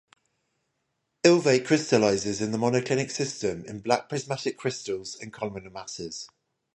[1.23, 6.27] Ilvaite crystallizes in the monoclinic system in black prismatic crystals and columnar masses.